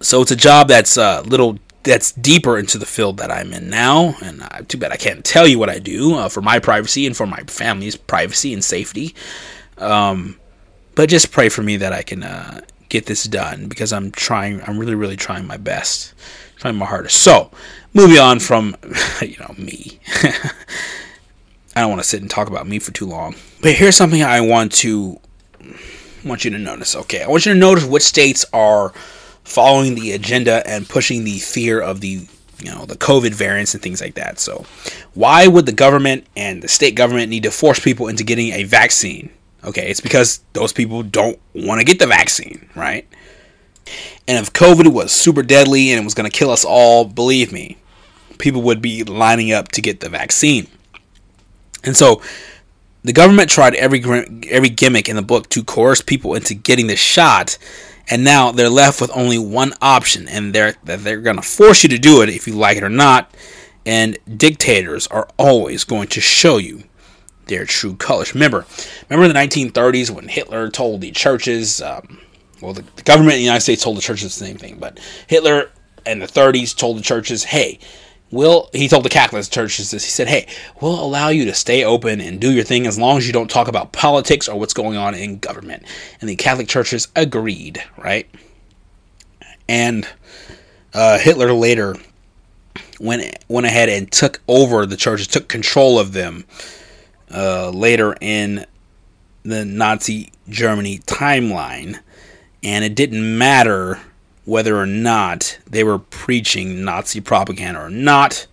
[0.02, 3.54] so it's a job that's a uh, little that's deeper into the field that I'm
[3.54, 6.42] in now, and uh, too bad I can't tell you what I do uh, for
[6.42, 9.16] my privacy and for my family's privacy and safety.
[9.78, 10.38] Um,
[10.96, 14.62] but just pray for me that I can uh, get this done because I'm trying.
[14.64, 16.14] I'm really, really trying my best,
[16.58, 17.22] trying my hardest.
[17.22, 17.52] So,
[17.94, 18.76] moving on from
[19.22, 20.00] you know me.
[21.76, 23.36] I don't want to sit and talk about me for too long.
[23.62, 25.20] But here's something I want to
[26.26, 26.96] want you to notice.
[26.96, 28.94] Okay, I want you to notice which states are
[29.50, 32.28] following the agenda and pushing the fear of the
[32.62, 34.40] you know the COVID variants and things like that.
[34.40, 34.66] So,
[35.14, 38.64] why would the government and the state government need to force people into getting a
[38.64, 39.32] vaccine?
[39.64, 43.08] Okay, it's because those people don't want to get the vaccine, right?
[44.28, 47.52] And if COVID was super deadly and it was going to kill us all, believe
[47.52, 47.78] me,
[48.38, 50.68] people would be lining up to get the vaccine.
[51.84, 52.22] And so
[53.04, 54.04] the government tried every
[54.50, 57.58] every gimmick in the book to coerce people into getting the shot,
[58.10, 61.90] and now they're left with only one option, and they're they're going to force you
[61.90, 63.34] to do it if you like it or not.
[63.86, 66.84] And dictators are always going to show you
[67.46, 68.34] their true colors.
[68.34, 68.66] Remember,
[69.10, 72.20] remember the 1930s when Hitler told the churches, um,
[72.62, 75.00] well, the, the government in the United States told the churches the same thing, but
[75.28, 75.72] Hitler
[76.06, 77.80] in the 30s told the churches, hey,
[78.32, 80.04] we'll he told the Catholic churches this.
[80.04, 80.48] He said, "Hey,
[80.82, 83.50] we'll allow you to stay open and do your thing as long as you don't
[83.50, 85.84] talk about politics or what's going on in government."
[86.22, 88.28] And the Catholic churches agreed, right?
[89.68, 90.08] And
[90.94, 91.96] uh, Hitler later
[93.00, 96.46] went went ahead and took over the churches, took control of them.
[97.32, 98.66] Uh, later in
[99.44, 102.00] the Nazi Germany timeline,
[102.64, 104.00] and it didn't matter
[104.50, 108.48] whether or not they were preaching Nazi propaganda or not.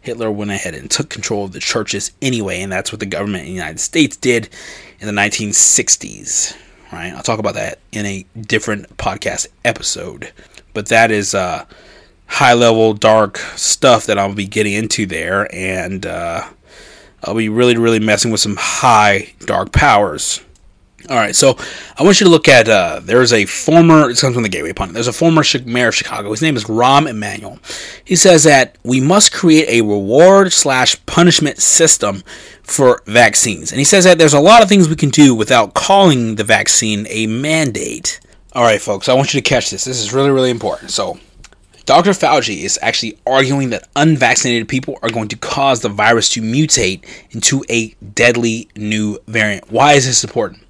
[0.00, 3.44] Hitler went ahead and took control of the churches anyway, and that's what the government
[3.44, 4.48] in the United States did
[5.00, 6.56] in the 1960s.
[6.92, 7.12] Right?
[7.12, 10.32] I'll talk about that in a different podcast episode.
[10.74, 11.64] But that is uh,
[12.26, 16.48] high level, dark stuff that I'll be getting into there, and uh,
[17.22, 20.40] I'll be really, really messing with some high dark powers.
[21.08, 21.56] All right, so
[21.96, 22.68] I want you to look at.
[22.68, 24.10] Uh, there's a former.
[24.10, 24.94] It comes from the Gateway Pundit.
[24.94, 26.30] There's a former mayor of Chicago.
[26.30, 27.60] His name is Rahm Emanuel.
[28.04, 32.24] He says that we must create a reward slash punishment system
[32.64, 35.74] for vaccines, and he says that there's a lot of things we can do without
[35.74, 38.18] calling the vaccine a mandate.
[38.52, 39.84] All right, folks, I want you to catch this.
[39.84, 40.90] This is really, really important.
[40.90, 41.20] So,
[41.84, 42.10] Dr.
[42.10, 47.04] Fauci is actually arguing that unvaccinated people are going to cause the virus to mutate
[47.30, 49.70] into a deadly new variant.
[49.70, 50.65] Why is this important?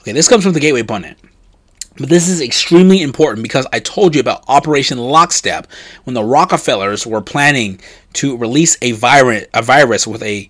[0.00, 1.18] Okay, this comes from the Gateway Pundit.
[1.98, 5.66] But this is extremely important because I told you about Operation Lockstep
[6.04, 7.80] when the Rockefellers were planning
[8.14, 10.48] to release a virus, a virus with a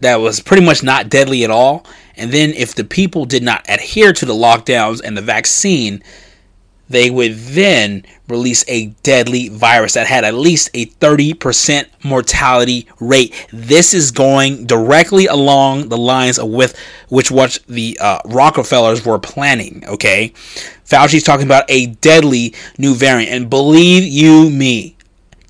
[0.00, 1.84] that was pretty much not deadly at all.
[2.16, 6.02] And then if the people did not adhere to the lockdowns and the vaccine,
[6.88, 13.46] they would then release a deadly virus that had at least a 30% mortality rate.
[13.52, 19.18] This is going directly along the lines of with which what the uh, Rockefellers were
[19.18, 19.84] planning.
[19.86, 20.32] Okay,
[20.84, 24.96] Fauci's talking about a deadly new variant, and believe you me,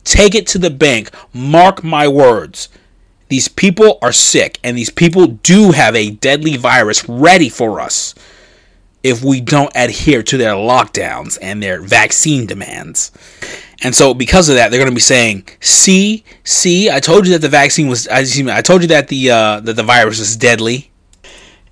[0.04, 1.10] take it to the bank.
[1.32, 2.68] Mark my words.
[3.28, 8.14] These people are sick, and these people do have a deadly virus ready for us
[9.02, 13.12] if we don't adhere to their lockdowns and their vaccine demands.
[13.82, 17.32] And so, because of that, they're going to be saying, "See, see, I told you
[17.32, 18.08] that the vaccine was.
[18.08, 20.90] I, I told you that the uh, that the virus is deadly."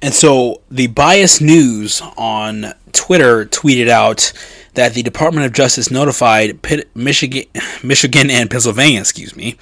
[0.02, 4.32] And so, the biased news on Twitter tweeted out
[4.74, 6.60] that the Department of Justice notified
[6.94, 7.44] Michigan,
[7.82, 9.56] Michigan and Pennsylvania, excuse me,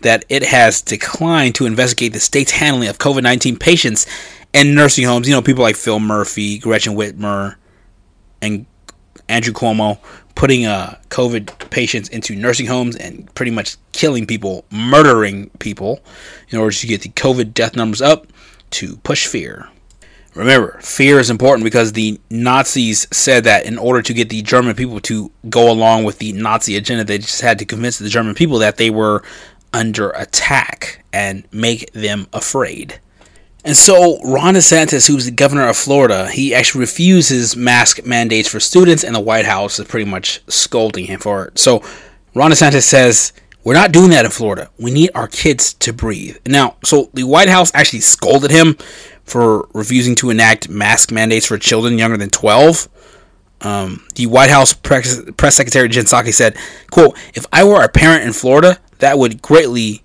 [0.00, 4.06] that it has declined to investigate the state's handling of COVID 19 patients
[4.54, 5.28] and nursing homes.
[5.28, 7.56] You know, people like Phil Murphy, Gretchen Whitmer,
[8.40, 8.64] and
[9.28, 9.98] Andrew Cuomo
[10.34, 16.00] putting uh, COVID patients into nursing homes and pretty much killing people, murdering people
[16.50, 18.26] in order to get the COVID death numbers up
[18.70, 19.68] to push fear.
[20.34, 24.74] Remember, fear is important because the Nazis said that in order to get the German
[24.74, 28.34] people to go along with the Nazi agenda, they just had to convince the German
[28.34, 29.22] people that they were
[29.72, 32.98] under attack and make them afraid.
[33.64, 38.60] And so Ron DeSantis, who's the governor of Florida, he actually refuses mask mandates for
[38.60, 41.58] students, and the White House is pretty much scolding him for it.
[41.58, 41.82] So
[42.34, 43.32] Ron DeSantis says,
[43.64, 44.70] We're not doing that in Florida.
[44.78, 46.36] We need our kids to breathe.
[46.46, 48.76] Now, so the White House actually scolded him
[49.24, 52.88] for refusing to enact mask mandates for children younger than 12.
[53.62, 56.54] Um, the White House press, press secretary Jen Psaki said,
[56.90, 60.02] "quote If I were a parent in Florida, that would greatly,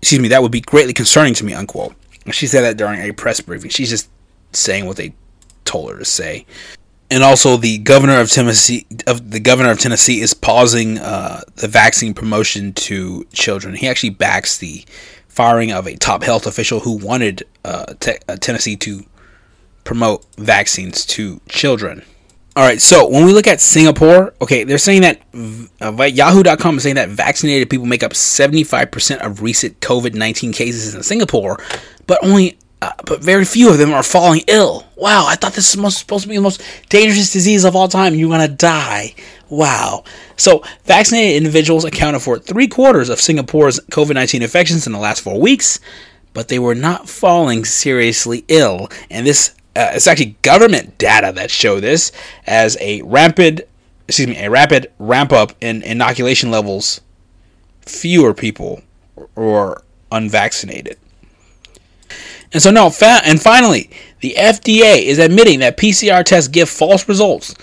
[0.00, 1.94] excuse me, that would be greatly concerning to me." Unquote.
[2.32, 3.70] She said that during a press briefing.
[3.70, 4.08] She's just
[4.52, 5.14] saying what they
[5.64, 6.46] told her to say.
[7.08, 11.68] And also, the governor of Tennessee, of the governor of Tennessee, is pausing uh, the
[11.68, 13.76] vaccine promotion to children.
[13.76, 14.84] He actually backs the
[15.28, 17.94] firing of a top health official who wanted uh,
[18.28, 19.04] uh, Tennessee to
[19.84, 22.02] promote vaccines to children.
[22.56, 25.20] All right, so when we look at Singapore, okay, they're saying that
[25.82, 30.94] uh, Yahoo.com is saying that vaccinated people make up 75% of recent COVID 19 cases
[30.94, 31.62] in Singapore,
[32.06, 34.86] but only uh, but very few of them are falling ill.
[34.96, 38.14] Wow, I thought this was supposed to be the most dangerous disease of all time.
[38.14, 39.14] You're gonna die.
[39.50, 40.04] Wow.
[40.36, 45.20] So, vaccinated individuals accounted for three quarters of Singapore's COVID 19 infections in the last
[45.20, 45.78] four weeks,
[46.32, 48.88] but they were not falling seriously ill.
[49.10, 52.10] And this, uh, it's actually government data that show this
[52.46, 53.68] as a rapid,
[54.08, 57.00] excuse me, a rapid ramp up in inoculation levels.
[57.82, 58.82] Fewer people
[59.34, 60.98] were unvaccinated.
[62.52, 67.08] And so, now, fa- and finally, the FDA is admitting that PCR tests give false
[67.08, 67.54] results,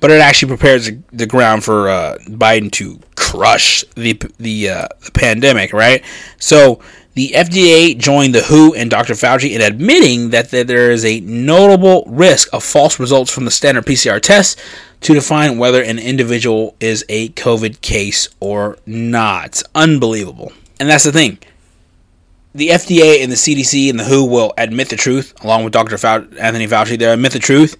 [0.00, 5.12] but it actually prepares the ground for uh, Biden to crush the the, uh, the
[5.12, 6.02] pandemic, right?
[6.38, 6.80] So,
[7.14, 9.14] the FDA joined the WHO and Dr.
[9.14, 13.84] Fauci in admitting that, there is a notable risk of false results from the standard
[13.84, 14.58] PCR test
[15.02, 19.62] to define whether an individual is a COVID case or not.
[19.74, 20.52] Unbelievable.
[20.80, 21.38] And that's the thing
[22.54, 25.94] the FDA and the CDC and the WHO will admit the truth, along with Dr.
[26.38, 26.98] Anthony Fauci.
[26.98, 27.76] They'll admit the truth,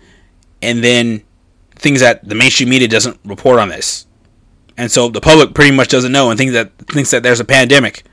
[0.62, 1.22] and then
[1.74, 4.06] things that the mainstream media doesn't report on this,
[4.76, 7.44] and so the public pretty much doesn't know and thinks that thinks that there's a
[7.44, 8.04] pandemic.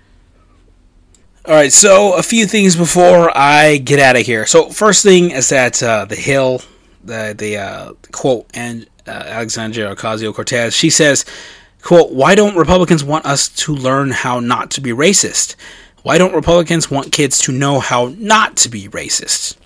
[1.50, 4.46] All right, so a few things before I get out of here.
[4.46, 6.62] So first thing is that uh, the Hill,
[7.04, 11.26] the the uh, quote and uh, Alexandria Ocasio Cortez, she says,
[11.82, 15.56] "quote Why don't Republicans want us to learn how not to be racist?"
[16.04, 19.58] Why don't Republicans want kids to know how not to be racist?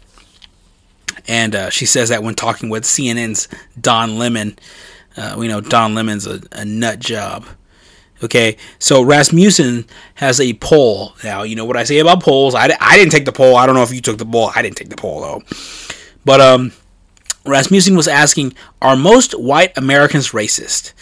[1.28, 4.58] And uh, she says that when talking with CNN's Don Lemon.
[5.18, 7.46] Uh, we know Don Lemon's a, a nut job.
[8.24, 11.14] Okay, so Rasmussen has a poll.
[11.24, 12.56] Now, you know what I say about polls.
[12.56, 13.58] I, I didn't take the poll.
[13.58, 14.50] I don't know if you took the poll.
[14.56, 15.44] I didn't take the poll, though.
[16.24, 16.72] But um,
[17.46, 20.94] Rasmussen was asking Are most white Americans racist?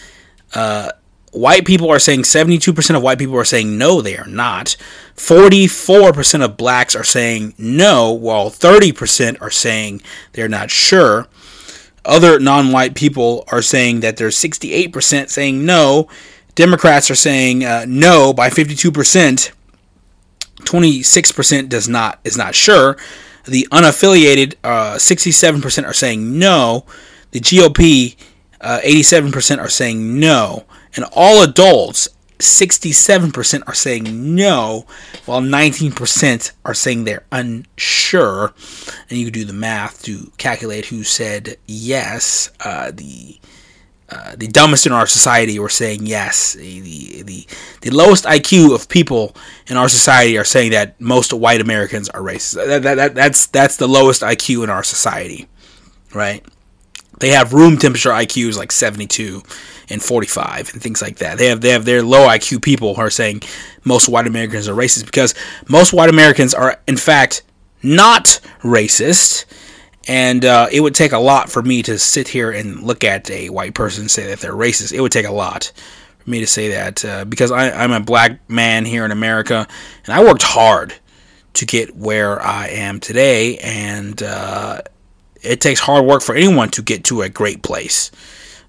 [0.54, 0.92] Uh,
[1.32, 4.76] white people are saying 72% of white people are saying no, they are not.
[5.16, 10.02] 44% of blacks are saying no, while 30% are saying
[10.34, 11.28] they're not sure.
[12.04, 16.08] Other non white people are saying that there's 68% saying no.
[16.56, 19.52] Democrats are saying uh, no by 52%.
[20.62, 22.98] 26% does not is not sure.
[23.46, 26.86] The unaffiliated uh, 67% are saying no.
[27.32, 28.16] The GOP
[28.60, 30.66] uh, 87% are saying no.
[30.96, 32.10] And all adults,
[32.40, 34.86] 67% are saying no,
[35.26, 38.54] while 19% are saying they're unsure.
[39.10, 42.52] And you do the math to calculate who said yes.
[42.60, 43.40] Uh, the
[44.12, 46.54] uh, the dumbest in our society were saying yes.
[46.54, 47.48] The, the,
[47.82, 49.36] the lowest IQ of people
[49.68, 52.56] in our society are saying that most white Americans are racist.
[52.56, 55.48] That, that, that, that's that's the lowest IQ in our society,
[56.14, 56.46] right?
[57.20, 59.44] They have room temperature IQs like 72
[59.90, 61.38] and 45 and things like that.
[61.38, 63.44] They have they have their low IQ people who are saying
[63.86, 65.36] most white Americans are racist because
[65.70, 67.44] most white Americans are in fact
[67.84, 69.46] not racist.
[70.08, 73.30] And uh, it would take a lot for me to sit here and look at
[73.30, 74.94] a white person and say that they're racist.
[74.94, 75.72] It would take a lot
[76.20, 79.68] for me to say that uh, because I, I'm a black man here in America
[80.06, 80.96] and I worked hard
[81.54, 83.58] to get where I am today.
[83.60, 84.82] And uh,
[85.42, 88.12] it takes hard work for anyone to get to a great place.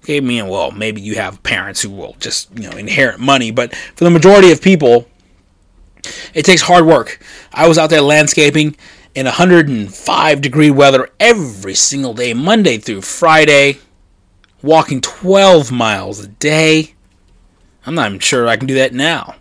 [0.03, 3.51] Okay, I mean, well, maybe you have parents who will just, you know, inherit money,
[3.51, 5.07] but for the majority of people,
[6.33, 7.23] it takes hard work.
[7.53, 8.75] I was out there landscaping
[9.15, 13.79] in 105 degree weather every single day, Monday through Friday,
[14.61, 16.95] walking 12 miles a day.
[17.85, 19.35] I'm not even sure I can do that now.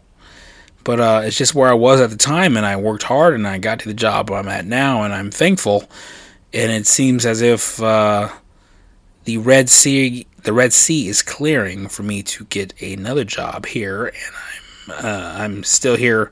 [0.84, 3.46] But uh, it's just where I was at the time, and I worked hard, and
[3.46, 5.88] I got to the job I'm at now, and I'm thankful.
[6.52, 8.28] And it seems as if uh,
[9.24, 14.06] the Red Sea the Red Sea is clearing for me to get another job here,
[14.06, 16.30] and I'm uh, I'm still here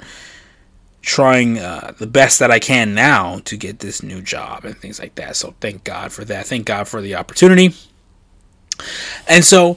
[1.02, 4.98] trying uh, the best that I can now to get this new job and things
[5.00, 5.36] like that.
[5.36, 6.46] So thank God for that.
[6.46, 7.74] Thank God for the opportunity.
[9.28, 9.76] And so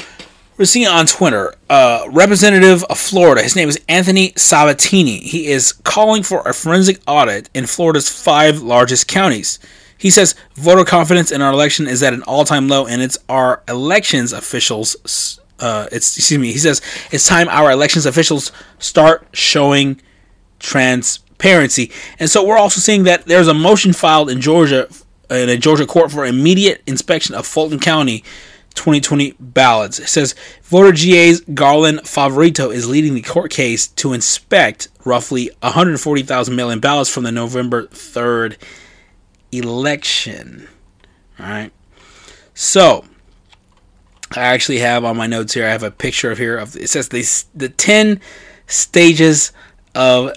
[0.58, 3.42] we're seeing on Twitter, uh, representative of Florida.
[3.42, 5.18] His name is Anthony Sabatini.
[5.18, 9.60] He is calling for a forensic audit in Florida's five largest counties.
[9.98, 13.64] He says voter confidence in our election is at an all-time low, and it's our
[13.68, 15.40] elections officials.
[15.60, 16.52] Uh, it's excuse me.
[16.52, 20.02] He says it's time our elections officials start showing
[20.64, 21.92] transparency.
[22.18, 24.88] And so we're also seeing that there's a motion filed in Georgia
[25.30, 28.24] in a Georgia court for immediate inspection of Fulton County
[28.76, 30.00] 2020 ballots.
[30.00, 36.56] It says voter GA's Garland Favorito is leading the court case to inspect roughly 140,000
[36.56, 38.58] mail in ballots from the November 3rd
[39.52, 40.68] election.
[41.40, 41.72] All right.
[42.54, 43.06] So,
[44.32, 46.90] I actually have on my notes here, I have a picture of here of it
[46.90, 48.20] says the, the 10
[48.68, 49.52] stages
[49.96, 50.34] of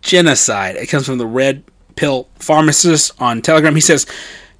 [0.00, 0.76] genocide.
[0.76, 1.64] It comes from the Red
[1.96, 3.74] Pill Pharmacist on Telegram.
[3.74, 4.06] He says,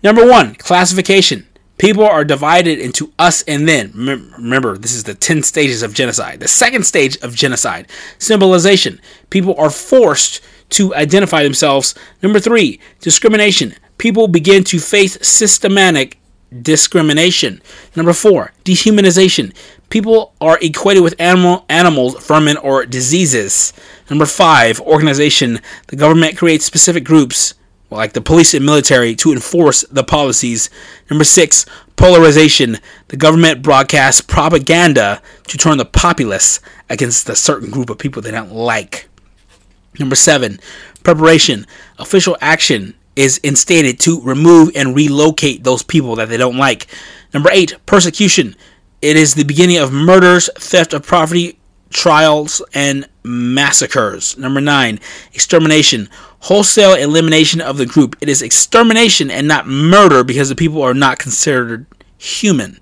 [0.03, 1.47] number one, classification.
[1.79, 3.93] People are divided into us and them.
[4.39, 6.41] Remember, this is the 10 stages of genocide.
[6.41, 7.89] The second stage of genocide,
[8.19, 8.99] symbolization.
[9.29, 10.41] People are forced
[10.71, 11.95] to identify themselves.
[12.23, 13.75] Number three, discrimination.
[13.99, 16.19] People begin to face systematic
[16.62, 17.61] discrimination.
[17.95, 19.55] Number four, dehumanization.
[19.91, 23.73] People are equated with animal, animals, vermin, or diseases.
[24.09, 25.61] Number five, organization.
[25.89, 27.55] The government creates specific groups
[27.91, 30.71] like the police and military, to enforce the policies.
[31.11, 32.79] Number six, polarization.
[33.09, 38.31] The government broadcasts propaganda to turn the populace against a certain group of people they
[38.31, 39.09] don't like.
[39.99, 40.61] Number seven,
[41.05, 41.67] preparation.
[41.99, 46.87] Official action is instated to remove and relocate those people that they don't like.
[47.33, 48.57] Number eight, persecution.
[49.01, 51.59] It is the beginning of murders, theft of property,
[51.91, 54.37] trials, and massacres.
[54.37, 55.01] Number nine,
[55.32, 56.09] extermination.
[56.41, 58.16] Wholesale elimination of the group.
[58.20, 61.87] It is extermination and not murder because the people are not considered
[62.18, 62.78] human.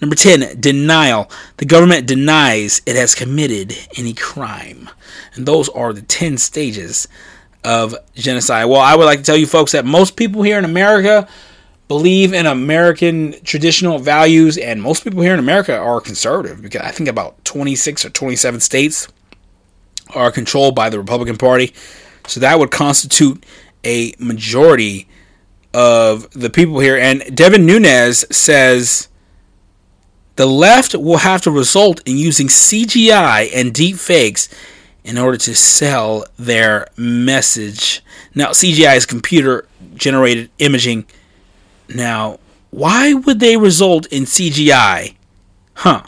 [0.00, 1.30] Number 10, denial.
[1.56, 4.88] The government denies it has committed any crime.
[5.34, 7.08] And those are the 10 stages
[7.64, 8.68] of genocide.
[8.68, 11.28] Well, I would like to tell you folks that most people here in America
[11.88, 16.90] believe in American traditional values, and most people here in America are conservative because I
[16.90, 19.08] think about 26 or 27 states
[20.14, 21.74] are controlled by the Republican Party.
[22.26, 23.44] So that would constitute
[23.84, 25.08] a majority
[25.72, 26.96] of the people here.
[26.96, 29.08] And Devin Nunes says
[30.36, 34.48] the left will have to result in using CGI and deep fakes
[35.04, 38.04] in order to sell their message.
[38.34, 41.06] Now, CGI is computer generated imaging
[41.88, 42.38] now,
[42.70, 45.14] why would they result in CGI?
[45.74, 46.02] Huh.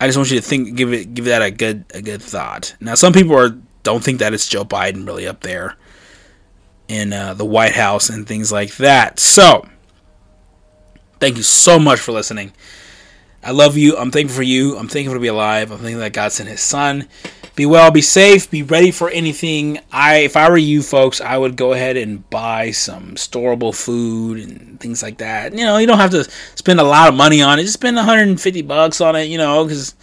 [0.00, 2.74] I just want you to think, give it, give that a good, a good thought.
[2.80, 5.76] Now, some people are don't think that it's Joe Biden really up there
[6.88, 9.18] in uh, the White House and things like that.
[9.18, 9.66] So,
[11.18, 12.52] thank you so much for listening.
[13.42, 13.96] I love you.
[13.96, 14.76] I'm thankful for you.
[14.76, 15.70] I'm thankful to be alive.
[15.70, 17.08] I'm thankful that God sent His Son
[17.60, 19.78] be well, be safe, be ready for anything.
[19.92, 24.38] I, if I were you folks, I would go ahead and buy some storable food
[24.38, 25.52] and things like that.
[25.52, 27.64] You know, you don't have to spend a lot of money on it.
[27.64, 29.24] Just spend 150 bucks on it.
[29.24, 29.94] You know, because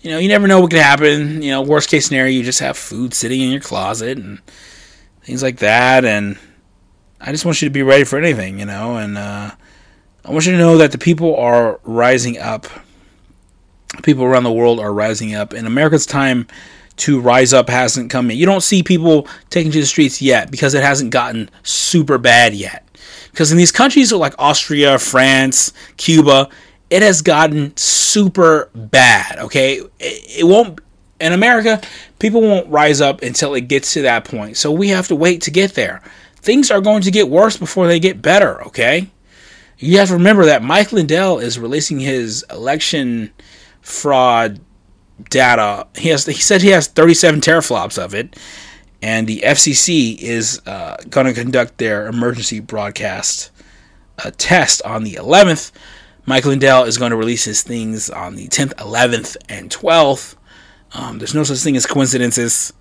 [0.00, 1.40] you know you never know what could happen.
[1.40, 4.40] You know, worst case scenario, you just have food sitting in your closet and
[5.22, 6.04] things like that.
[6.04, 6.36] And
[7.20, 8.58] I just want you to be ready for anything.
[8.58, 9.52] You know, and uh,
[10.24, 12.66] I want you to know that the people are rising up.
[14.02, 15.54] People around the world are rising up.
[15.54, 16.48] In America's time
[16.98, 18.36] to rise up hasn't come in.
[18.36, 22.54] You don't see people taking to the streets yet because it hasn't gotten super bad
[22.54, 22.84] yet.
[23.30, 26.48] Because in these countries like Austria, France, Cuba,
[26.90, 29.38] it has gotten super bad.
[29.38, 30.80] Okay, it, it won't.
[31.20, 31.80] In America,
[32.20, 34.56] people won't rise up until it gets to that point.
[34.56, 36.00] So we have to wait to get there.
[36.36, 38.62] Things are going to get worse before they get better.
[38.64, 39.10] Okay,
[39.78, 43.32] you have to remember that Mike Lindell is releasing his election
[43.80, 44.60] fraud
[45.30, 45.86] data.
[45.96, 48.36] He has he said he has 37 teraflops of it,
[49.02, 53.50] and the FCC is uh, going to conduct their emergency broadcast
[54.24, 55.72] uh, test on the 11th.
[56.26, 60.36] Mike Lindell is going to release his things on the 10th, 11th, and 12th.
[60.92, 62.72] Um, there's no such thing as coincidences.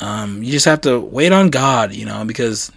[0.00, 2.72] Um, you just have to wait on God, you know, because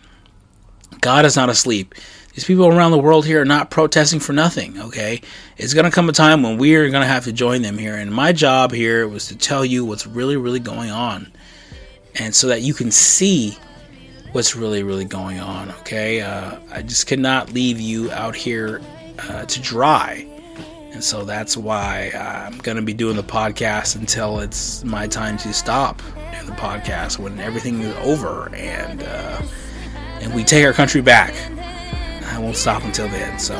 [1.01, 1.95] God is not asleep.
[2.35, 5.21] These people around the world here are not protesting for nothing, okay?
[5.55, 7.77] It's going to come a time when we are going to have to join them
[7.77, 7.95] here.
[7.95, 11.31] And my job here was to tell you what's really, really going on.
[12.15, 13.57] And so that you can see
[14.33, 16.19] what's really, really going on, okay?
[16.19, 18.81] Uh, I just cannot leave you out here
[19.29, 20.27] uh, to dry.
[20.91, 25.37] And so that's why I'm going to be doing the podcast until it's my time
[25.37, 26.01] to stop
[26.45, 29.41] doing the podcast when everything is over and uh,
[30.21, 31.33] and we take our country back.
[32.25, 33.39] I won't stop until then.
[33.39, 33.55] So,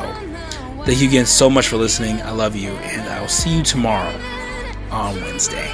[0.84, 2.20] thank you again so much for listening.
[2.22, 4.14] I love you, and I will see you tomorrow
[4.90, 5.70] on Wednesday.